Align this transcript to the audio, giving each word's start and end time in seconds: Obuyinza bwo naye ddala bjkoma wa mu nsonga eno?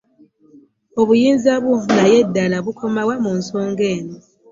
Obuyinza 1.01 1.51
bwo 1.63 1.73
naye 1.95 2.17
ddala 2.27 2.57
bjkoma 2.65 3.01
wa 3.09 3.15
mu 3.23 3.31
nsonga 3.39 3.83
eno? 3.95 4.15